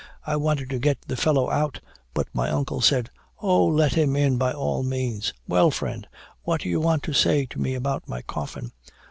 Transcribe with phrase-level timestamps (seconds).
[0.25, 1.79] I wanted to get the fellow out,
[2.15, 3.67] but my uncle said, 'Oh!
[3.67, 5.31] let him in by all means.
[5.47, 6.07] Well, friend,
[6.41, 8.71] what do you want to say to me about my coffin?'